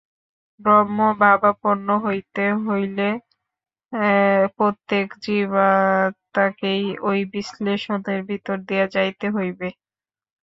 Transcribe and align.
ব্রহ্মভাবাপন্ন 0.59 1.87
হইতে 2.05 2.45
হইলে 2.65 3.07
প্রত্যেক 4.57 5.07
জীবাত্মাকেই 5.23 6.83
ঐ 7.01 7.11
বিশ্লেষণের 7.33 8.19
ভিতর 8.29 8.57
দিয়া 8.67 8.85
যাইতে 8.95 9.27
হইবে। 9.29 9.67